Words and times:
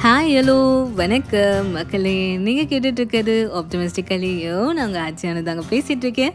Hi 0.00 0.34
hello 0.36 0.92
வணக்கம் 0.94 1.70
மக்களே. 1.70 2.36
நீங்கள் 2.36 2.64
கேட்டுட்ருக்கிறது 2.64 3.34
ஆப்டமிஸ்டிக்கலியோ 3.58 4.72
நாங்கள் 4.72 5.02
ஆட்சியான 5.02 5.42
தாங்க 5.42 5.62
பேசிகிட்ருக்கேன் 5.70 6.34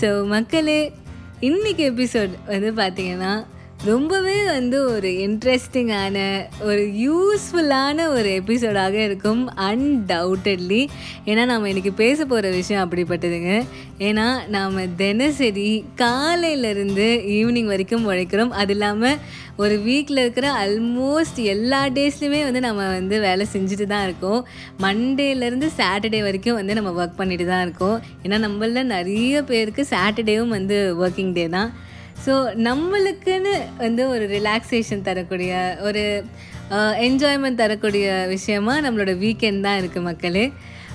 ஸோ 0.00 0.26
மக்களே 0.26 0.92
இன்றைக்கி 1.40 1.84
எபிசோட் 1.90 2.34
வந்து 2.46 2.70
பார்த்தீங்கன்னா 2.72 3.44
ரொம்பவே 3.84 4.44
வந்து 4.44 4.78
ஒரு 4.90 5.08
இன்ட்ரெஸ்டிங்கான 5.08 6.16
ஒரு 6.62 6.82
யூஸ்ஃபுல்லான 7.04 8.08
ஒரு 8.08 8.40
எபிசோடாக 8.40 8.92
இருக்கும் 8.92 9.50
அன்டவுட்டட்லி 9.56 10.86
ஏன்னா 11.26 11.44
நம்ம 11.44 11.68
இன்றைக்கி 11.68 11.92
பேச 11.94 12.24
போகிற 12.24 12.50
விஷயம் 12.50 12.82
அப்படிப்பட்டதுங்க. 12.84 13.64
ஏன்னா 13.98 14.26
நாம் 14.48 14.96
தினசரி 14.96 15.84
காலையிலேருந்து 15.96 17.08
ஈவினிங் 17.38 17.64
வரைக்கும் 17.64 18.06
உழைக்கிறோம். 18.10 18.48
அது 18.48 18.72
இல்லாமல் 18.72 19.18
ஒரு 19.56 19.76
வீக்கில் 19.86 20.22
இருக்கிற 20.24 20.52
ஆல்மோஸ்ட் 20.66 21.42
எல்லா 21.54 21.86
டேஸ்லையுமே 21.86 22.42
வந்து 22.42 22.60
நம்ம 22.60 22.88
வந்து 22.88 23.20
வேலை 23.20 23.46
செஞ்சுட்டு 23.56 23.86
தான் 23.86 24.04
இருக்கோம். 24.04 24.46
மண்டேலேருந்து 24.82 25.68
சாட்டர்டே 25.78 26.22
வரைக்கும் 26.22 26.54
வந்து 26.54 26.74
நம்ம 26.74 27.04
ஒர்க் 27.04 27.16
பண்ணிட்டு 27.16 27.46
தான் 27.46 27.62
இருக்கோம். 27.62 28.02
ஏன்னா 28.22 28.38
நம்மள 28.46 28.82
நிறைய 28.82 29.42
பேருக்கு 29.42 29.86
சாட்டர்டேவும் 29.90 30.56
வந்து 30.58 30.96
ஒர்க்கிங் 31.06 31.32
டே 31.32 31.48
தான். 31.48 31.88
ஸோ 32.26 32.32
நம்மளுக்குன்னு 32.68 33.54
வந்து 33.78 34.02
ஒரு 34.08 34.24
ரிலாக்ஸேஷன் 34.26 35.02
தரக்கூடிய 35.02 35.52
ஒரு 35.80 36.02
என்ஜாய்மெண்ட் 37.00 37.62
தரக்கூடிய 37.62 38.26
விஷயமா 38.28 38.74
நம்மளோட 38.80 39.12
வீக்கெண்ட் 39.18 39.60
தான் 39.60 39.78
இருக்குது 39.80 40.04
மக்களே. 40.04 40.44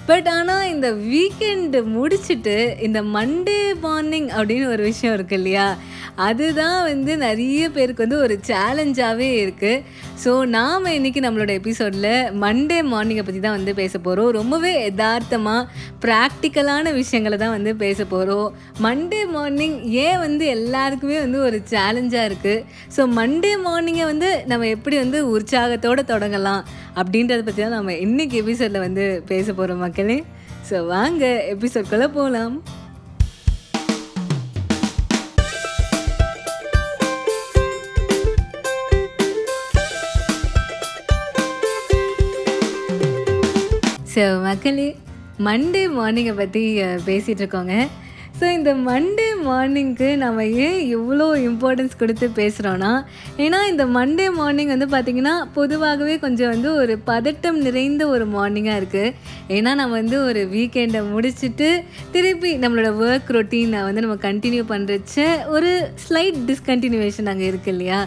பட் 0.08 0.28
ஆனால் 0.28 0.68
இந்த 0.68 0.92
வீக்கெண்டு 0.92 1.80
முடிச்சுட்டு 1.96 2.78
இந்த 2.78 3.02
மண்டே 3.02 3.74
மார்னிங் 3.80 4.28
அப்படின்னு 4.28 4.68
ஒரு 4.68 4.84
விஷயம் 4.84 5.16
இருக்குது 5.18 5.38
இல்லையா? 5.38 5.68
அதுதான் 6.16 6.84
வந்து 6.84 7.18
நிறைய 7.18 7.70
பேருக்கு 7.70 8.04
வந்து 8.04 8.18
ஒரு 8.18 8.40
சேலஞ்சாகவே 8.48 9.30
இருக்குது 9.42 9.82
ஸோ 10.24 10.46
நாம் 10.48 10.86
இன்றைக்கி 10.86 11.22
நம்மளோட 11.22 11.52
எபிசோடில் 11.54 12.12
மண்டே 12.42 12.82
மார்னிங்கை 12.84 13.24
பற்றி 13.24 13.40
தான் 13.40 13.52
வந்து 13.52 13.74
பேச 13.74 14.00
போகிறோம் 14.00 14.32
ரொம்பவே 14.32 14.84
யதார்த்தமாக 14.84 15.68
ப்ராக்டிக்கலான 16.06 16.94
விஷயங்களை 16.94 17.38
தான் 17.38 17.50
வந்து 17.50 17.76
பேச 17.76 18.06
போகிறோம் 18.06 18.54
மண்டே 18.82 19.26
மார்னிங் 19.28 19.82
ஏன் 19.82 20.20
வந்து 20.20 20.46
எல்லாருக்குமே 20.48 21.20
வந்து 21.20 21.40
ஒரு 21.42 21.62
சேலஞ்சாக 21.70 22.30
இருக்குது 22.30 22.64
ஸோ 22.98 23.14
மண்டே 23.14 23.54
மார்னிங்கை 23.66 24.06
வந்து 24.06 24.44
நம்ம 24.46 24.68
எப்படி 24.68 24.98
வந்து 24.98 25.30
உற்சாகத்தோடு 25.30 26.04
தொடங்கலாம்? 26.04 26.64
அப்படின்றத 27.00 27.42
பற்றி 27.46 27.62
தான் 27.64 27.78
நம்ம 27.78 27.94
இன்றைக்கி 28.06 28.36
எபிசோடில் 28.44 28.86
வந்து 28.88 29.06
பேச 29.32 29.48
போகிறோம் 29.54 29.84
மக்களே. 29.86 30.18
ஸோ 30.70 30.76
வாங்க 30.94 31.26
எபிசோட்குள்ளே 31.54 32.08
போகலாம் 32.18 32.58
ஸோ 44.14 44.26
மக்களே 44.48 44.90
மண்டே 45.46 45.82
மார்னிங்கை 45.96 46.34
பற்றி 46.36 46.62
பேசிகிட்டு 47.08 47.42
இருக்கோங்க. 47.44 47.76
ஸோ 48.40 48.46
இந்த 48.58 48.72
மண்டே 48.88 49.26
மார்னிங்க்கு 49.46 50.18
நம்ம 50.18 50.46
ஏன் 50.60 50.80
இவ்வளோ 50.96 51.28
இம்பார்ட்டன்ஸ் 51.46 51.96
கொடுத்து 51.98 52.28
பேசுகிறோன்னா 52.36 52.92
ஏன்னா 53.38 53.60
இந்த 53.68 53.86
மண்டே 53.96 54.28
மார்னிங் 54.32 54.74
வந்து 54.76 54.88
பார்த்திங்கன்னா 54.88 55.36
பொதுவாகவே 55.54 56.20
கொஞ்சம் 56.20 56.50
வந்து 56.50 56.74
ஒரு 56.74 56.96
பதட்டம் 57.08 57.60
நிறைந்த 57.62 58.08
ஒரு 58.08 58.28
மார்னிங்காக 58.28 58.82
இருக்குது 58.82 59.14
ஏன்னா 59.50 59.72
நம்ம 59.76 59.94
வந்து 59.94 60.20
ஒரு 60.24 60.42
வீக்கெண்டை 60.52 61.02
முடிச்சுட்டு 61.12 61.70
திருப்பி 62.12 62.52
நம்மளோட 62.56 62.92
ஒர்க் 63.04 63.32
ரொட்டீனை 63.32 63.84
வந்து 63.84 64.02
நம்ம 64.02 64.18
கண்டினியூ 64.22 64.64
பண்ணுறச்ச 64.70 65.20
ஒரு 65.48 65.72
ஸ்லைட் 66.04 66.40
டிஸ்கண்டினியூவேஷன் 66.48 67.26
அங்கே 67.26 67.48
இருக்குது 67.52 67.74
இல்லையா? 67.74 68.00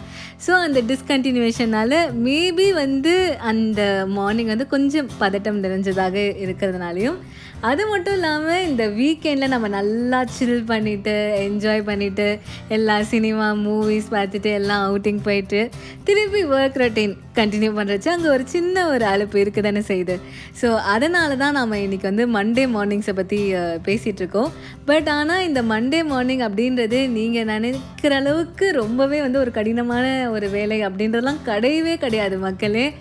ஸோ 0.47 0.51
அந்த 0.59 0.81
டிஸ்கண்டினியூவேஷனால் 0.83 1.97
மேபி 2.25 2.73
வந்து 2.75 3.15
அந்த 3.45 3.81
மார்னிங் 4.09 4.47
வந்து 4.47 4.67
கொஞ்சம் 4.67 5.09
பதட்டம் 5.21 5.63
நிறைஞ்சதாக 5.63 6.17
இருக்கிறதுனாலையும் 6.45 7.19
அது 7.63 7.87
மட்டும் 7.87 8.15
இல்லாமல் 8.15 8.65
இந்த 8.69 8.89
வீக்கெண்டில் 8.89 9.49
நம்ம 9.49 9.69
நல்லா 9.69 10.25
சில் 10.31 10.61
பண்ணிவிட்டு 10.67 11.15
என்ஜாய் 11.47 11.83
பண்ணிவிட்டு 11.83 12.27
எல்லா 12.69 13.03
சினிமா 13.03 13.47
மூவிஸ் 13.63 14.11
பார்த்துட்டு 14.13 14.51
எல்லாம் 14.53 14.85
அவுட்டிங் 14.85 15.23
போயிட்டு 15.23 15.71
திருப்பி 16.05 16.43
ஒர்க் 16.45 16.79
ரொட்டீன் 16.79 17.15
கண்டினியூ 17.35 17.73
பண்ணுறச்சு 17.73 18.09
அங்கே 18.09 18.29
ஒரு 18.29 18.45
சின்ன 18.49 18.87
ஒரு 18.89 19.05
அழைப்பு 19.05 19.41
இருக்க 19.41 19.61
தானே 19.61 19.81
செய்யுது 19.81 20.17
ஸோ 20.63 20.71
அதனால 20.77 21.37
தான் 21.37 21.53
நம்ம 21.53 21.79
இன்றைக்கி 21.79 22.07
வந்து 22.07 22.27
மண்டே 22.29 22.65
மார்னிங்ஸை 22.67 23.13
பற்றி 23.13 23.41
பேசிகிட்ருக்கோம் 23.85 24.51
பட் 24.85 25.09
ஆனால் 25.09 25.45
இந்த 25.45 25.63
மண்டே 25.63 26.03
மார்னிங் 26.05 26.41
அப்படின்றது 26.41 27.09
நீங்கள் 27.09 27.45
நினைக்கிற 27.45 28.15
அளவுக்கு 28.17 28.73
ரொம்பவே 28.73 29.21
வந்து 29.21 29.39
ஒரு 29.39 29.51
கடினமான 29.51 30.31
ஒரு 30.31 30.51
வேலை 30.51 30.81
அப்படின்றதெல்லாம் 30.85 31.45
கிடையவே 31.45 31.97
கிடையாது 31.97 32.39
மக்களே. 32.39 32.95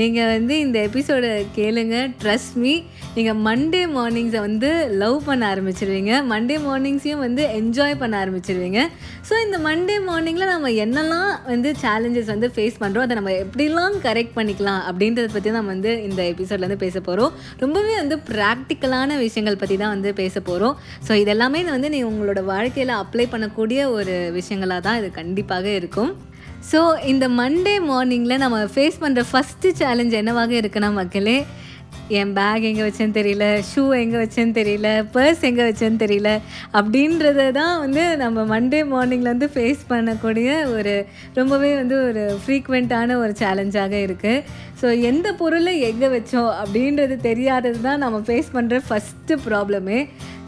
நீங்கள் 0.00 0.30
வந்து 0.34 0.54
இந்த 0.64 0.76
எபிசோடை 0.88 1.30
கேளுங்க. 1.56 1.96
ட்ரஸ்ட் 2.22 2.56
மீ 2.62 2.72
நீங்கள் 3.16 3.38
மண்டே 3.46 3.82
மார்னிங்ஸை 3.96 4.40
வந்து 4.46 4.70
லவ் 5.02 5.18
பண்ண 5.26 5.42
ஆரம்பிச்சிருவீங்க. 5.52 6.12
மண்டே 6.32 6.56
மார்னிங்ஸையும் 6.64 7.22
வந்து 7.26 7.42
என்ஜாய் 7.58 7.94
பண்ண 8.00 8.14
ஆரம்பிச்சிருவீங்க. 8.22 8.80
ஸோ 9.28 9.34
இந்த 9.44 9.58
மண்டே 9.66 9.96
மார்னிங்கில் 10.08 10.52
நம்ம 10.54 10.72
என்னெல்லாம் 10.84 11.30
வந்து 11.52 11.70
சேலஞ்சஸ் 11.84 12.32
வந்து 12.34 12.50
ஃபேஸ் 12.56 12.80
பண்ணுறோம் 12.82 13.06
அதை 13.06 13.16
நம்ம 13.20 13.34
எப்படிலாம் 13.44 13.96
கரெக்ட் 14.08 14.36
பண்ணிக்கலாம் 14.38 14.82
அப்படின்றத 14.90 15.28
பற்றி 15.36 15.54
நம்ம 15.58 15.72
வந்து 15.76 15.92
இந்த 16.08 16.20
எபிசோடில் 16.32 16.66
வந்து 16.68 16.82
பேச 16.84 16.96
போகிறோம் 17.00 17.32
ரொம்பவே 17.64 17.94
வந்து 18.02 18.18
ப்ராக்டிக்கலான 18.32 19.18
விஷயங்கள் 19.24 19.60
பற்றி 19.62 19.78
தான் 19.84 19.94
வந்து 19.96 20.12
பேச 20.22 20.34
போகிறோம் 20.50 20.76
ஸோ 21.08 21.14
இதெல்லாமே 21.24 21.62
வந்து 21.76 21.94
நீங்கள் 21.96 22.12
உங்களோட 22.12 22.42
வாழ்க்கையில் 22.52 22.94
அப்ளை 23.02 23.26
பண்ணக்கூடிய 23.34 23.90
ஒரு 23.98 24.16
விஷயங்களாக 24.38 24.82
தான் 24.88 25.00
இது 25.00 25.10
கண்டிப்பாக 25.22 25.68
இருக்கும். 25.80 26.12
ஸோ 26.70 26.80
இந்த 27.04 27.26
மண்டே 27.34 27.74
மார்னிங்கில் 27.88 28.42
நம்ம 28.42 28.58
ஃபேஸ் 28.72 29.02
பண்ணுற 29.02 29.22
ஃபஸ்ட்டு 29.30 29.76
சேலஞ்ச் 29.78 30.14
என்னவாக 30.14 30.54
இருக்குன்னா 30.60 30.90
மக்களே 30.94 31.38
என் 32.10 32.32
பேக் 32.34 32.64
எங்கே 32.68 32.82
வச்சேன்னு 32.84 33.16
தெரியல 33.18 33.44
ஷூ 33.68 33.82
எங்கே 33.94 34.16
வச்சேன்னு 34.16 34.54
தெரியல 34.58 34.88
பர்ஸ் 35.12 35.44
எங்கே 35.44 35.64
வச்சேன்னு 35.68 36.00
தெரியல 36.02 36.30
அப்படின்றத 36.74 37.46
தான் 37.52 37.74
வந்து 37.80 38.02
நம்ம 38.16 38.44
மண்டே 38.50 38.80
மார்னிங்கில் 38.90 39.32
வந்து 39.32 39.48
ஃபேஸ் 39.54 39.82
பண்ணக்கூடிய 39.90 40.48
ஒரு 40.72 40.94
ரொம்பவே 41.34 41.70
வந்து 41.76 41.96
ஒரு 42.08 42.24
ஃப்ரீக்வெண்ட்டான 42.42 43.16
ஒரு 43.16 43.34
சேலஞ்சாக 43.38 43.96
இருக்குது 44.06 44.44
ஸோ 44.82 44.88
எந்த 45.02 45.30
பொருளை 45.32 45.74
எங்கே 45.82 46.10
வச்சோம் 46.16 46.52
அப்படின்றது 46.60 47.16
தெரியாதது 47.22 47.80
தான் 47.80 48.04
நம்ம 48.04 48.20
ஃபேஸ் 48.26 48.54
பண்ணுற 48.54 48.80
ஃபஸ்ட்டு 48.88 49.40
ப்ராப்ளமே 49.46 50.00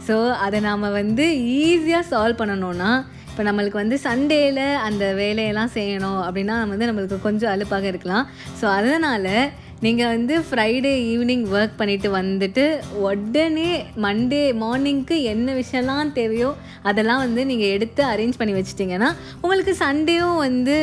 ஸோ 0.07 0.17
அதை 0.43 0.59
நாம் 0.61 0.93
வந்து 0.93 1.25
ஈஸியாக 1.59 2.09
சால்வ் 2.11 2.41
பண்ணணுன்னா 2.41 2.91
இப்போ 3.37 3.47
நம்மளுக்கு 3.47 3.77
வந்து 3.81 3.97
சண்டேயில் 4.05 4.63
அந்த 4.85 5.03
வேலையெல்லாம் 5.19 5.71
செய்யணும் 5.75 6.21
அப்படின்னா 6.27 6.55
வந்து 6.71 6.87
நம்மளுக்கு 6.89 7.17
கொஞ்சம் 7.25 7.51
அலுப்பாக 7.51 7.85
இருக்கலாம். 7.91 8.23
ஸோ 8.59 8.65
அதனால் 8.77 9.27
நீங்கள் 9.85 10.11
வந்து 10.13 10.35
ஃப்ரைடே 10.45 10.91
ஈவினிங் 11.09 11.43
ஒர்க் 11.55 11.75
பண்ணிவிட்டு 11.79 12.09
வந்துட்டு 12.19 12.63
உடனே 13.07 13.71
மண்டே 14.05 14.39
மார்னிங்க்கு 14.61 15.15
என்ன 15.31 15.53
விஷயம்லாம் 15.59 16.13
தேவையோ 16.15 16.49
அதெல்லாம் 16.89 17.21
வந்து 17.23 17.41
நீங்கள் 17.49 17.73
எடுத்து 17.75 18.01
அரேஞ்ச் 18.03 18.39
பண்ணி 18.39 18.53
வச்சிட்டிங்கன்னா 18.57 19.09
உங்களுக்கு 19.41 19.73
சண்டேவும் 19.83 20.39
வந்து 20.45 20.75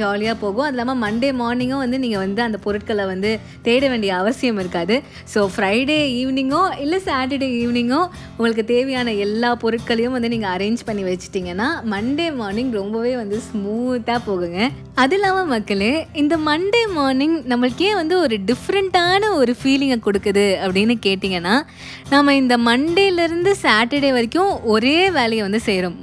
ஜாலியாக 0.00 0.36
போகும். 0.42 0.66
அது 0.66 0.76
இல்லாமல் 0.76 1.00
மண்டே 1.04 1.30
மார்னிங்கும் 1.40 1.82
வந்து 1.84 1.98
நீங்கள் 2.04 2.22
வந்து 2.24 2.40
அந்த 2.46 2.60
பொருட்களை 2.66 3.06
வந்து 3.12 3.32
தேட 3.66 3.82
வேண்டிய 3.88 4.12
அவசியம் 4.20 4.60
இருக்காது. 4.62 4.96
ஸோ 5.34 5.42
ஃப்ரைடே 5.54 5.98
ஈவினிங்கோ 6.20 6.62
இல்லை 6.84 7.00
சாட்டர்டே 7.08 7.50
ஈவினிங்கோ 7.62 8.00
உங்களுக்கு 8.36 8.66
தேவையான 8.74 9.14
எல்லா 9.26 9.52
பொருட்களையும் 9.64 10.16
வந்து 10.18 10.32
நீங்கள் 10.36 10.52
அரேஞ்ச் 10.56 10.86
பண்ணி 10.90 11.04
வச்சிட்டிங்கன்னா 11.10 11.68
மண்டே 11.94 12.28
மார்னிங் 12.40 12.72
ரொம்பவே 12.80 13.14
வந்து 13.22 13.38
ஸ்மூத்தாக 13.48 14.20
போகுங்க. 14.28 14.60
அது 15.02 15.14
இல்லாமல் 15.16 15.50
மக்களே 15.54 15.92
இந்த 16.24 16.34
மண்டே 16.50 16.84
மார்னிங் 16.98 17.38
நம்மளுக்கே 17.52 17.92
வந்து 18.02 18.14
ஒரு 18.24 18.35
டிஃப்ரெண்ட்டான 18.36 19.30
ஒரு 19.34 19.56
ஃபீலிங்கை 19.62 19.98
கொடுக்குது 20.00 20.58
அப்படின்னு 20.60 20.94
கேட்டிங்கன்னா 21.06 21.60
நம்ம 22.08 22.34
இந்த 22.34 22.56
மண்டேலேருந்து 22.56 23.54
சாட்டர்டே 23.62 24.12
வரைக்கும் 24.12 24.62
ஒரே 24.64 25.10
வேலையை 25.10 25.42
வந்து 25.42 25.60
செய்கிறோம் 25.60 25.96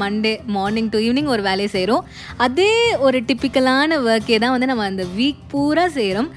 மண்டே 0.00 0.38
மார்னிங் 0.46 0.88
டு 0.88 0.98
ஈவினிங் 0.98 1.26
ஒரு 1.26 1.42
வேலையை 1.42 1.70
செய்கிறோம் 1.72 2.04
அதே 2.36 2.96
ஒரு 2.98 3.20
டிப்பிக்கலான 3.20 3.98
ஒர்க்கே 4.04 4.38
தான் 4.38 4.50
வந்து 4.50 4.66
நம்ம 4.66 4.84
அந்த 4.84 5.06
வீக் 5.16 5.42
பூரா 5.50 5.88
செய்கிறோம் 5.88 6.30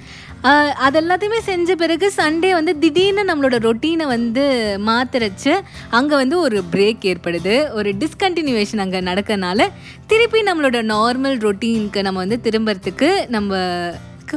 அது 0.75 0.99
எல்லாத்தையுமே 1.01 1.39
செஞ்ச 1.39 1.75
பிறகு 1.75 2.11
சண்டே 2.17 2.51
வந்து 2.53 2.79
திடீர்னு 2.79 3.23
நம்மளோட 3.23 3.57
ரொட்டீனை 3.57 4.07
வந்து 4.07 4.43
மாத்திரச்சு 4.77 5.53
அங்கே 5.89 6.15
வந்து 6.15 6.39
ஒரு 6.39 6.63
பிரேக் 6.71 7.05
ஏற்படுது. 7.05 7.71
ஒரு 7.73 7.91
டிஸ்கண்டினியூவேஷன் 7.91 8.77
அங்கே 8.77 8.99
நடக்கனால 8.99 9.67
திருப்பி 10.07 10.41
நம்மளோட 10.41 10.81
நார்மல் 10.83 11.37
ரொட்டீனுக்கு 11.37 12.01
நம்ம 12.01 12.19
வந்து 12.19 12.39
திரும்புறதுக்கு 12.43 13.27
நம்ம 13.27 13.51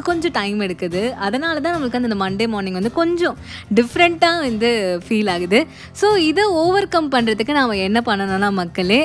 கொஞ்சம் 0.08 0.34
டைம் 0.38 0.60
எடுக்குது. 0.66 1.02
அதனால 1.26 1.60
தான் 1.64 1.74
நம்மளுக்கு 1.74 2.00
அந்த 2.00 2.18
மண்டே 2.24 2.46
மார்னிங் 2.54 2.78
வந்து 2.80 2.92
கொஞ்சம் 3.00 3.36
டிஃப்ரெண்ட்டாக 3.78 4.40
வந்து 4.46 4.70
ஃபீல் 5.06 5.30
ஆகுது. 5.34 5.60
ஸோ 6.00 6.06
இதை 6.30 6.44
ஓவர் 6.62 6.88
கம் 6.94 7.12
பண்ணுறதுக்கு 7.14 7.58
நாம் 7.60 7.72
என்ன 7.88 8.02
பண்ணணும்னா 8.08 8.50
மக்களே 8.60 9.00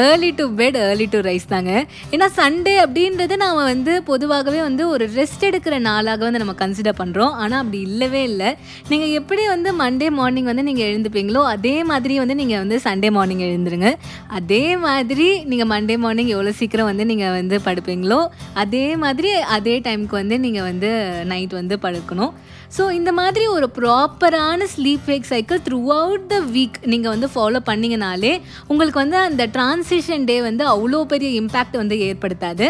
early 0.00 0.30
to 0.40 0.44
bed 0.58 0.76
early 0.84 1.06
to 1.14 1.18
rise 1.28 1.48
தாங்க. 1.54 1.72
ஏன்னா 2.14 2.26
சண்டே 2.38 2.74
அப்படின்றது 2.84 3.34
நாம் 3.44 3.58
வந்து 3.72 3.92
பொதுவாகவே 4.10 4.60
வந்து 4.68 4.82
ஒரு 4.94 5.04
ரெஸ்ட் 5.18 5.44
எடுக்கிற 5.48 5.74
நாளாக 5.88 6.24
வந்து 6.26 6.42
நம்ம 6.42 6.54
கன்சிடர் 6.62 6.98
பண்ணுறோம் 7.00 7.32
ஆனால் 7.42 7.60
அப்படி 7.62 7.80
இல்லவே 7.88 8.22
இல்லை. 8.30 8.50
நீங்கள் 8.90 9.14
எப்படி 9.20 9.42
வந்து 9.54 9.70
மண்டே 9.82 10.08
மார்னிங் 10.18 10.48
வந்து 10.50 10.66
நீங்கள் 10.68 10.88
எழுந்துப்பீங்களோ 10.90 11.42
அதே 11.54 11.74
மாதிரி 11.90 12.14
வந்து 12.22 12.36
நீங்கள் 12.40 12.62
வந்து 12.62 12.78
சண்டே 12.86 13.10
மார்னிங் 13.16 13.44
எழுந்துருங்க. 13.48 13.90
அதே 14.38 14.64
மாதிரி 14.86 15.28
நீங்கள் 15.50 15.70
மண்டே 15.74 15.96
மார்னிங் 16.04 16.32
எவ்வளோ 16.36 16.54
சீக்கிரம் 16.60 16.88
வந்து 16.90 17.04
நீங்கள் 17.10 17.34
வந்து 17.38 17.58
படுப்பீங்களோ 17.66 18.20
அதே 18.62 18.86
மாதிரி 19.04 19.30
அதே 19.56 19.74
டைமுக்கு 19.86 20.16
வந்து 20.20 20.31
வந்து 20.32 20.44
நீங்கள் 20.44 20.66
வந்து 20.68 20.90
நைட் 21.30 21.54
வந்து 21.58 21.74
படுக்கணும். 21.84 22.32
ஸோ 22.76 22.82
இந்த 22.98 23.10
மாதிரி 23.18 23.44
ஒரு 23.54 23.66
ப்ராப்பரான 23.78 24.66
sleep 24.74 25.08
wake 25.10 25.26
cycle 25.32 25.60
throughout 25.96 26.24
the 26.30 26.36
week 26.54 26.78
நீங்கள் 26.92 27.12
வந்து 27.14 27.28
ஃபாலோ 27.34 27.60
பண்ணிங்கனாலே 27.68 28.32
உங்களுக்கு 28.70 28.98
வந்து 29.02 29.18
அந்த 29.28 29.44
ட்ரான்சிஷன் 29.56 30.24
டே 30.30 30.36
வந்து 30.46 30.64
அவ்வளோ 30.74 31.00
பெரிய 31.12 31.30
இம்பேக்ட் 31.40 31.76
வந்து 31.80 31.96
ஏற்படுத்தாது. 32.08 32.68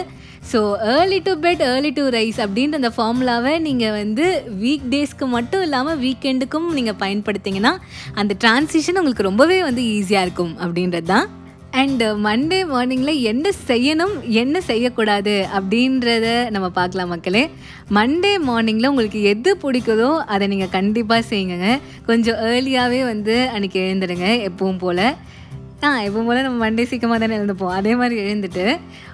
So 0.53 0.61
early 0.95 1.19
to 1.27 1.33
bed 1.45 1.63
early 1.69 1.93
to 1.99 2.05
rise 2.17 2.41
அப்படின்ற 2.45 2.81
அந்த 2.81 2.91
ஃபார்முலாவை 2.97 3.53
நீங்கள் 3.67 3.95
வந்து 4.01 4.25
வீக் 4.63 4.89
டேஸ்க்கு 4.95 5.29
மட்டும் 5.37 5.63
இல்லாமல் 5.67 6.01
வீக்கெண்டுக்கும் 6.05 6.69
நீங்கள் 6.79 7.01
பயன்படுத்திங்கன்னா 7.05 7.73
அந்த 8.23 8.35
ட்ரான்சிஷன் 8.45 9.01
உங்களுக்கு 9.03 9.29
ரொம்பவே 9.31 9.61
வந்து 9.69 9.85
ஈஸியாக 9.95 10.27
இருக்கும் 10.29 10.53
அப்படின்றது 10.65 11.09
தான் 11.15 11.29
அண்டு 11.81 12.07
மண்டே 12.25 12.59
மார்னிங்கில் 12.71 13.21
என்ன 13.31 13.51
செய்யணும் 13.69 14.15
என்ன 14.41 14.57
செய்யக்கூடாது 14.69 15.35
அப்படின்றத 15.59 16.27
நம்ம 16.55 16.67
பார்க்கலாம் 16.79 17.13
மக்களே. 17.13 17.43
மண்டே 17.99 18.33
மார்னிங்கில் 18.49 18.91
உங்களுக்கு 18.91 19.21
எது 19.33 19.51
பிடிக்குதோ 19.63 20.11
அதை 20.35 20.47
நீங்கள் 20.53 20.75
கண்டிப்பாக 20.77 21.23
செய்யுங்க. 21.31 21.69
கொஞ்சம் 22.09 22.41
ஏர்லியாகவே 22.51 23.01
வந்து 23.13 23.37
அன்றைக்கி 23.55 23.81
எழுந்துடுங்க 23.85 24.29
எப்பவும் 24.49 24.83
போல். 24.85 25.07
ஆ 25.87 25.89
இப்போ 26.07 26.21
போல் 26.27 26.39
நம்ம 26.45 26.59
மண்டே 26.63 26.83
சீக்கிரமாக 26.89 27.19
தானே 27.23 27.35
எழுந்துப்போம். 27.37 27.73
அதே 27.77 27.93
மாதிரி 28.01 28.17
எழுந்துட்டு 28.25 28.65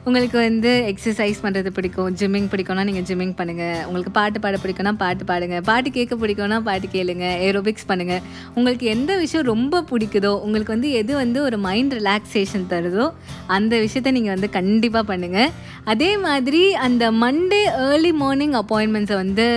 உங்களுக்கு 0.08 0.36
வந்து 0.38 0.70
எக்ஸசைஸ் 0.90 1.38
பண்ணுறது 1.44 1.70
பிடிக்கும் 1.76 2.10
ஜிம்மிங் 2.20 2.48
பிடிக்கும்னா 2.52 2.82
நீங்கள் 2.88 3.06
ஜிம்மிங் 3.08 3.32
பண்ணுங்கள் 3.38 3.78
உங்களுக்கு 3.86 4.12
பாட்டு 4.18 4.38
பாட 4.44 4.56
பிடிக்கும்னா 4.64 4.92
பாட்டு 5.02 5.24
பாடுங்க. 5.30 5.58
பாட்டு 5.68 5.90
கேட்க 5.94 6.16
பிடிக்கும்னா 6.22 6.58
பாட்டு 6.66 6.88
கேளுங்க. 6.96 7.26
ஏரோபிக்ஸ் 7.46 7.88
பண்ணுங்கள் 7.90 8.20
உங்களுக்கு 8.56 8.86
எந்த 8.94 9.14
விஷயம் 9.22 9.46
ரொம்ப 9.52 9.80
பிடிக்குதோ 9.92 10.32
உங்களுக்கு 10.48 10.74
வந்து 10.76 10.90
எது 11.00 11.14
வந்து 11.22 11.40
ஒரு 11.46 11.58
மைண்ட் 11.66 11.96
ரிலாக்ஸேஷன் 12.00 12.68
தருதோ 12.72 13.06
அந்த 13.56 13.72
விஷயத்த 13.86 14.12
நீங்கள் 14.18 14.34
வந்து 14.36 14.50
கண்டிப்பாக 14.58 15.04
பண்ணுங்கள் 15.12 15.50
அதே 15.94 16.10
மாதிரி 16.26 16.62
அந்த 16.88 17.04
மண்டே 17.24 17.62
ஏர்லி 17.86 18.12
மார்னிங் 18.24 18.56
அப்பாயின்மெண்ட்ஸை 18.62 19.18
வந்து 19.22 19.48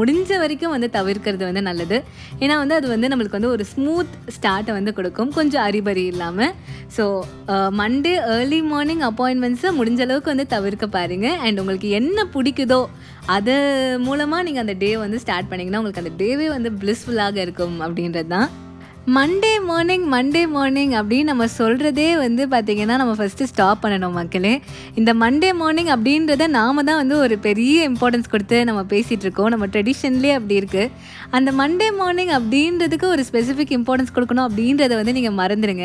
முடிஞ்ச 0.00 0.30
வரைக்கும் 0.44 0.74
வந்து 0.76 0.90
தவிர்க்கிறது 0.98 1.44
வந்து 1.50 1.64
நல்லது. 1.70 1.96
ஏன்னா 2.42 2.54
வந்து 2.64 2.78
அது 2.80 2.86
வந்து 2.94 3.12
நம்மளுக்கு 3.14 3.40
வந்து 3.40 3.52
ஒரு 3.56 3.66
ஸ்மூத் 3.72 4.14
ஸ்டார்ட்டை 4.38 4.72
வந்து 4.80 4.96
கொடுக்கும். 5.00 5.34
கொஞ்சம் 5.40 5.64
அறிபறி 5.70 6.06
இல்லாமல் 6.12 6.32
ஸோ 6.96 7.04
மண்டே 7.68 8.14
ஏர்லி 8.34 8.60
மார்னிங் 8.62 9.02
அப்பாயின்மெண்ட்ஸை 9.02 9.70
முடிஞ்ச 9.76 10.00
அளவுக்கு 10.00 10.32
வந்து 10.32 10.46
தவிர்க்க 10.46 10.86
பாருங்கள் 10.88 11.38
அண்ட் 11.38 11.60
உங்களுக்கு 11.60 11.90
என்ன 11.90 12.26
பிடிக்குதோ 12.34 12.80
அது 13.26 13.54
மூலமாக 14.00 14.42
நீங்கள் 14.42 14.60
அந்த 14.60 14.74
டே 14.74 14.96
வந்து 14.96 15.18
ஸ்டார்ட் 15.18 15.50
பண்ணிங்கன்னா 15.50 15.76
உங்களுக்கு 15.76 16.04
அந்த 16.04 16.14
டேவே 16.24 16.48
வந்து 16.48 16.72
பிளிஸ்ஃபுல்லாக 16.72 17.36
இருக்கும் 17.36 17.76
அப்படின்றது 17.80 18.26
தான் 18.26 18.48
மண்டே 19.12 19.50
மார்னிங் 19.68 20.04
மண்டே 20.12 20.42
மார்னிங் 20.52 20.92
அப்படின்னு 20.98 21.30
நம்ம 21.30 21.46
சொல்கிறதே 21.56 22.06
வந்து 22.22 22.42
பார்த்திங்கன்னா 22.52 22.94
நம்ம 23.00 23.14
ஃபஸ்ட்டு 23.18 23.48
ஸ்டாப் 23.50 23.80
பண்ணணும் 23.82 24.14
மக்களே. 24.18 24.52
இந்த 24.98 25.10
மண்டே 25.22 25.50
மார்னிங் 25.58 25.90
அப்படின்றத 25.94 26.46
நாம 26.54 26.82
தான் 26.88 26.98
வந்து 27.00 27.16
ஒரு 27.24 27.36
பெரிய 27.46 27.88
இம்பார்ட்டன்ஸ் 27.88 28.30
கொடுத்து 28.34 28.58
நம்ம 28.68 28.82
பேசிகிட்டு 28.92 29.26
இருக்கோம். 29.26 29.50
நம்ம 29.54 29.66
ட்ரெடிஷன்லேயே 29.74 30.36
அப்படி 30.38 30.56
இருக்குது 30.60 30.86
அந்த 31.38 31.52
மண்டே 31.60 31.88
மார்னிங் 31.98 32.32
அப்படின்றதுக்கு 32.38 33.06
ஒரு 33.16 33.24
ஸ்பெசிஃபிக் 33.28 33.74
இம்பார்ட்டன்ஸ் 33.78 34.14
கொடுக்கணும் 34.16 34.46
அப்படின்றத 34.48 34.92
வந்து 35.00 35.14
நீங்கள் 35.18 35.36
மறந்துடுங்க. 35.40 35.84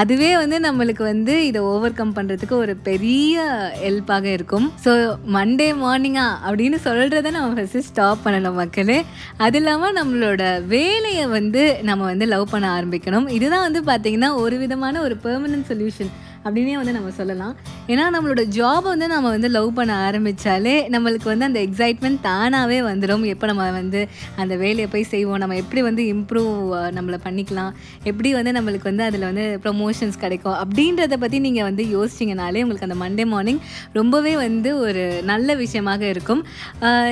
அதுவே 0.00 0.30
வந்து 0.42 0.58
நம்மளுக்கு 0.68 1.04
வந்து 1.12 1.36
இதை 1.48 1.62
ஓவர் 1.72 1.98
கம் 2.00 2.16
பண்ணுறதுக்கு 2.20 2.56
ஒரு 2.62 2.76
பெரிய 2.88 3.44
ஹெல்ப்பாக 3.84 4.26
இருக்கும். 4.38 4.66
ஸோ 4.86 4.94
மண்டே 5.36 5.68
மார்னிங்கா 5.84 6.26
அப்படின்னு 6.46 6.80
சொல்கிறத 6.88 7.34
நம்ம 7.38 7.60
ஃபஸ்ட்டு 7.60 7.86
ஸ்டாப் 7.90 8.24
பண்ணணும் 8.24 8.58
மக்களே. 8.62 8.98
அது 9.44 9.58
இல்லாமல் 9.62 9.96
நம்மளோட 10.00 10.42
வேலையை 10.74 11.26
வந்து 11.36 11.64
நம்ம 11.90 12.04
வந்து 12.12 12.32
லவ் 12.34 12.44
பண்ண 12.50 12.66
ஆரம்பிக்கணும். 12.80 13.28
இதுதான் 13.28 13.72
வந்து 13.72 14.10
பார்த்திங்கன்னா 14.10 14.34
ஒரு 14.34 14.58
விதமான 14.58 15.02
ஒரு 15.02 15.16
பெர்மனன்ட் 15.24 15.68
சொல்யூஷன் 15.68 16.12
அப்படின்னே 16.46 16.74
வந்து 16.80 16.94
நம்ம 16.96 17.10
சொல்லலாம். 17.18 17.54
ஏன்னா 17.92 18.04
நம்மளோட 18.14 18.42
ஜாபை 18.56 18.88
வந்து 18.92 19.06
நம்ம 19.12 19.30
வந்து 19.34 19.48
லவ் 19.56 19.70
பண்ண 19.78 19.92
ஆரம்பித்தாலே 20.06 20.74
நம்மளுக்கு 20.94 21.28
வந்து 21.32 21.46
அந்த 21.48 21.60
எக்ஸைட்மெண்ட் 21.66 22.20
தானாகவே 22.26 22.78
வந்துடும் 22.88 23.24
எப்போ 23.32 23.46
நம்ம 23.50 23.64
வந்து 23.78 24.00
அந்த 24.42 24.54
வேலையை 24.62 24.88
போய் 24.94 25.06
செய்வோம் 25.12 25.42
நம்ம 25.42 25.56
எப்படி 25.62 25.82
வந்து 25.88 26.04
இம்ப்ரூவ் 26.14 26.54
நம்மளை 26.98 27.18
பண்ணிக்கலாம் 27.26 27.72
எப்படி 28.10 28.30
வந்து 28.38 28.52
நம்மளுக்கு 28.58 28.88
வந்து 28.90 29.04
அதில் 29.08 29.26
வந்து 29.30 29.46
ப்ரொமோஷன்ஸ் 29.64 30.20
கிடைக்கும் 30.24 30.56
அப்படின்றத 30.62 31.16
பற்றி 31.24 31.40
நீங்கள் 31.46 31.68
வந்து 31.68 31.84
யோசிச்சிங்கனாலே 31.96 32.62
உங்களுக்கு 32.66 32.88
அந்த 32.88 32.98
மண்டே 33.04 33.26
மார்னிங் 33.34 33.60
ரொம்பவே 33.98 34.34
வந்து 34.44 34.72
ஒரு 34.86 35.04
நல்ல 35.32 35.54
விஷயமாக 35.64 36.02
இருக்கும். 36.14 36.42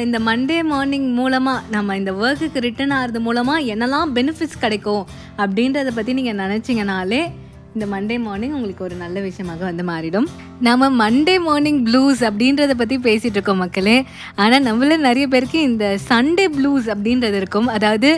இந்த 0.06 0.18
மண்டே 0.28 0.58
மார்னிங் 0.72 1.08
மூலமாக 1.20 1.60
நம்ம 1.76 1.96
இந்த 2.02 2.12
ஒர்க்குக்கு 2.24 2.66
ரிட்டர்ன் 2.68 2.96
ஆகிறது 2.98 3.20
மூலமாக 3.28 3.66
என்னெல்லாம் 3.74 4.12
பெனிஃபிட்ஸ் 4.18 4.62
கிடைக்கும் 4.66 5.04
அப்படின்றத 5.44 5.90
பற்றி 5.98 6.12
நீங்கள் 6.20 6.40
நினச்சிங்கனாலே 6.42 7.22
இந்த 7.76 7.86
மண்டே 7.92 8.16
மார்னிங் 8.24 8.52
உங்களுக்கு 8.56 8.82
ஒரு 8.86 8.96
நல்ல 9.02 9.16
விஷயமாக 9.28 9.62
வந்து 9.68 9.84
மாறிடும். 9.88 10.26
நம்ம 10.66 10.88
மண்டே 11.00 11.34
மார்னிங் 11.46 11.80
ப்ளூஸ் 11.86 12.20
அப்படின்றத 12.28 12.72
பற்றி 12.80 12.96
பேசிகிட்டு 13.06 13.38
இருக்கோம் 13.38 13.60
மக்களே. 13.62 13.96
ஆனால் 14.42 14.62
நம்மள 14.66 14.96
நிறைய 15.06 15.26
பேருக்கு 15.32 15.58
இந்த 15.68 15.86
சண்டே 16.10 16.44
ப்ளூஸ் 16.56 16.86
அப்படின்றது 16.94 17.36
இருக்கும். 17.40 17.68
அதாவது 17.76 18.10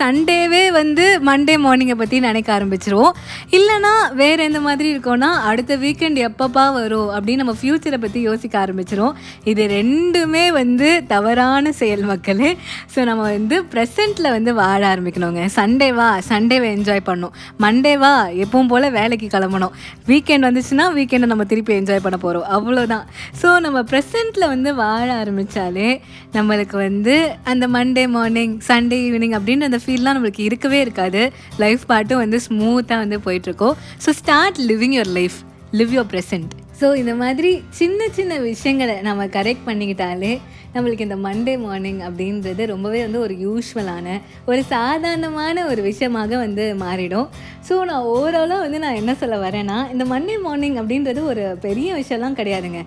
சண்டேவே 0.00 0.62
வந்து 0.78 1.04
மண்டே 1.28 1.54
மார்னிங்கை 1.66 1.96
பற்றி 2.00 2.18
நினைக்க 2.26 2.50
ஆரம்பிச்சிருவோம். 2.56 3.14
இல்லைனா 3.58 3.92
வேறு 4.22 4.48
எந்த 4.48 4.62
மாதிரி 4.66 4.88
இருக்கோன்னா 4.94 5.30
அடுத்த 5.50 5.76
வீக்கெண்ட் 5.84 6.20
எப்பப்பா 6.28 6.64
வரும் 6.78 7.12
அப்படின்னு 7.16 7.42
நம்ம 7.44 7.56
ஃப்யூச்சரை 7.60 8.00
பற்றி 8.06 8.22
யோசிக்க 8.30 8.56
ஆரம்பிச்சிரும் 8.64 9.14
இது 9.52 9.62
ரெண்டுமே 9.76 10.44
வந்து 10.60 10.90
தவறான 11.14 11.74
செயல் 11.82 12.04
மக்களே. 12.12 12.52
ஸோ 12.94 13.06
நம்ம 13.12 13.22
வந்து 13.36 13.58
ப்ரெசண்ட்டில் 13.74 14.34
வந்து 14.38 14.50
வாழ 14.62 14.82
ஆரம்பிக்கணுங்க. 14.92 15.44
சண்டேவா 15.60 16.10
சண்டேவை 16.32 16.68
என்ஜாய் 16.76 17.08
பண்ணும். 17.12 17.34
மண்டேவா 17.66 18.12
எப்பவும் 18.44 18.70
போல் 18.72 18.78
வேலைக்கு 18.88 19.26
கிளம்பணும். 19.26 19.72
வீக்கெண்ட் 20.06 20.46
வந்துச்சுன்னா 20.48 20.86
வீக்கெண்டை 20.98 21.28
நம்ம 21.32 21.44
திருப்பி 21.44 21.74
என்ஜாய் 21.74 22.02
பண்ண 22.02 22.16
போகிறோம் 22.16 22.46
அவ்வளோதான் 22.56 23.04
ஸோ 23.42 23.60
நம்ம 23.60 23.82
ப்ரெசண்ட்டில் 23.82 24.46
வந்து 24.46 24.74
வாழ 24.74 25.08
ஆரம்பித்தாலே 25.14 26.00
நம்மளுக்கு 26.32 26.76
வந்து 26.76 27.32
அந்த 27.44 27.68
மண்டே 27.68 28.08
மார்னிங் 28.08 28.60
சண்டே 28.68 28.98
ஈவினிங் 29.06 29.36
அப்படின்ற 29.38 29.70
அந்த 29.70 29.80
ஃபீல்லாம் 29.86 30.16
நம்மளுக்கு 30.18 30.40
இருக்கவே 30.40 30.80
இருக்காது. 30.80 31.32
லைஃப் 31.56 31.84
பாட்டும் 31.86 32.18
வந்து 32.18 32.40
ஸ்மூத்தாக 32.48 33.02
வந்து 33.04 33.18
போயிட்டுருக்கோம். 33.18 33.76
So 34.06 34.10
start 34.10 34.58
living 34.58 34.96
your 34.98 35.12
life 35.18 35.38
live 35.72 35.92
your 35.96 36.10
present 36.14 36.50
so 36.80 36.96
இந்த 36.96 37.14
மாதிரி 37.14 37.62
சின்ன 37.68 38.08
சின்ன 38.08 38.38
விஷயங்களை 38.38 38.94
நம்ம 39.00 39.26
கரெக்ட் 39.26 39.66
பண்ணிக்கிட்டாலே 39.66 40.38
நம்மளுக்கு 40.74 41.06
இந்த 41.06 41.16
மண்டே 41.26 41.54
மார்னிங் 41.64 42.00
அப்படின்றது 42.08 42.62
ரொம்பவே 42.72 43.00
வந்து 43.06 43.20
ஒரு 43.26 43.34
யூஸ்வலான 43.46 44.16
ஒரு 44.50 44.60
சாதாரணமான 44.74 45.66
ஒரு 45.70 45.82
விஷயமாக 45.88 46.38
வந்து 46.44 46.64
மாறிடும். 46.84 47.28
ஸோ 47.68 47.76
நான் 47.90 48.06
ஓவராலாக 48.14 48.64
வந்து 48.66 48.80
நான் 48.84 49.00
என்ன 49.00 49.14
சொல்ல 49.22 49.38
வரேன்னா 49.46 49.78
இந்த 49.94 50.06
மண்டே 50.12 50.36
மார்னிங் 50.46 50.78
அப்படின்றது 50.82 51.22
ஒரு 51.32 51.44
பெரிய 51.66 51.90
விஷயம்லாம் 52.00 52.38
கிடையாதுங்க. 52.40 52.82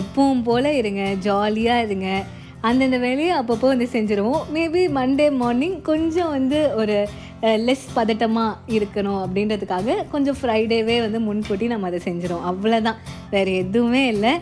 எப்பவும் 0.00 0.46
போல் 0.48 0.70
இருங்க 0.80 1.02
ஜாலியாக 1.26 1.84
இருங்க. 1.88 2.08
அந்தந்த 2.68 2.98
வேலையை 3.04 3.32
அப்பப்போ 3.40 3.66
வந்து 3.72 3.86
செஞ்சுருவோம். 3.94 4.42
மேபி 4.54 4.82
மண்டே 4.98 5.26
மார்னிங் 5.42 5.76
கொஞ்சம் 5.90 6.32
வந்து 6.36 6.58
ஒரு 6.80 6.96
லெஸ் 7.66 7.88
பதட்டமாக 7.96 8.60
இருக்கணும் 8.76 9.18
அப்படின்றதுக்காக 9.24 9.96
கொஞ்சம் 10.12 10.38
ஃப்ரைடேவே 10.40 10.96
வந்து 11.06 11.18
முன்கூட்டி 11.26 11.66
நம்ம 11.72 11.88
அதை 11.90 12.00
செஞ்சிடும் 12.06 12.46
அவ்வளோதான் 12.50 13.00
வேறு 13.34 13.52
எதுவுமே 13.62 14.02
இல்லை. 14.12 14.32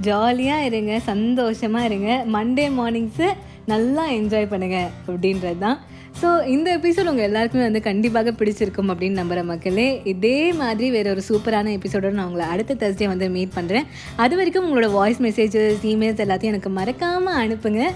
ஜாலியாக 0.00 0.64
இருங்க 0.64 0.98
சந்தோஷமாக 0.98 1.84
இருங்க. 1.84 2.24
மண்டே 2.32 2.68
மார்னிங்ஸை 2.78 3.28
நல்லா 3.66 4.06
என்ஜாய் 4.08 4.52
பண்ணுங்கள் 4.52 4.88
அப்படின்றது 5.08 5.58
தான் 5.58 5.78
ஸோ 6.22 6.46
இந்த 6.46 6.78
எபிசோட் 6.78 7.10
உங்கள் 7.10 7.26
எல்லாருக்குமே 7.28 7.62
வந்து 7.62 7.80
கண்டிப்பாக 7.80 8.30
பிடிச்சிருக்கும் 8.30 8.90
அப்படின்னு 8.92 9.20
நம்புகிற 9.20 9.44
மக்களே 9.44 10.02
இதே 10.04 10.52
மாதிரி 10.52 10.90
வேற 10.90 11.10
ஒரு 11.10 11.22
சூப்பரான 11.28 11.78
எபிசோடோடு 11.78 12.10
நான் 12.10 12.26
உங்களை 12.26 12.46
அடுத்த 12.46 12.74
தர்ஸ்டே 12.74 13.06
வந்து 13.06 13.28
மீட் 13.28 13.56
பண்ணுறேன் 13.56 13.86
அது 14.16 14.36
வரைக்கும் 14.36 14.66
உங்களோட 14.66 14.90
வாய்ஸ் 14.90 15.22
மெசேஜஸ் 15.22 15.84
இமெயில்ஸ் 15.84 16.24
எல்லாத்தையும் 16.26 16.54
எனக்கு 16.54 16.68
மறக்காமல் 16.68 17.48
அனுப்புங்க. 17.48 17.90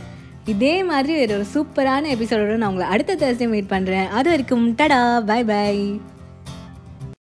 இதே 0.47 0.83
மாதிரி 0.83 1.15
வேற 1.15 1.35
ஒரு 1.35 1.47
சூப்பரான 1.55 2.09
எபிசோடோட 2.17 2.57
நான் 2.57 2.69
உங்களை 2.69 2.89
அடுத்த 2.89 3.17
Thursday 3.17 3.47
மீட் 3.47 3.73
பண்ணுறேன் 3.73 4.09
அது 4.09 4.31
வரைக்கும் 4.31 4.75
டடா 4.75 5.25
பை 5.25 5.45
பை 5.45 5.77